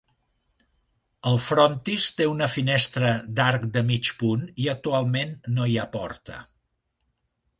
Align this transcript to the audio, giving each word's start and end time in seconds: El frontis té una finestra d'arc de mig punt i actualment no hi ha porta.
El 1.31 1.35
frontis 1.47 2.07
té 2.21 2.25
una 2.29 2.47
finestra 2.53 3.11
d'arc 3.39 3.67
de 3.77 3.85
mig 3.91 4.11
punt 4.23 4.49
i 4.65 4.69
actualment 4.75 5.37
no 5.59 5.71
hi 5.75 5.79
ha 5.83 5.89
porta. 5.97 6.41